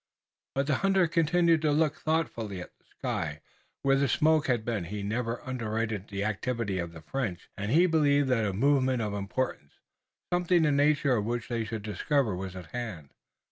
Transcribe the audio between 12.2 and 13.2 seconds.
was at hand.